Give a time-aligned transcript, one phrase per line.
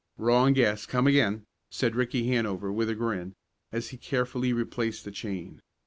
[0.17, 3.35] "Wrong guess come again," said Ricky Hanover with a grin,
[3.71, 5.61] as he carefully replaced the chain.